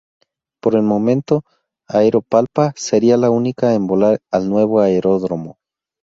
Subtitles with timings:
[0.63, 1.43] Por el momento
[1.87, 5.57] Aero Palpa seria la única en volar al nuevo aeródromo.